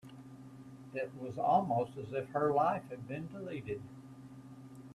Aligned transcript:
It 0.95 1.11
was 1.13 1.37
almost 1.37 1.91
as 1.95 2.11
if 2.11 2.27
her 2.29 2.51
life 2.51 2.81
had 2.89 3.07
been 3.07 3.27
deleted. 3.27 3.83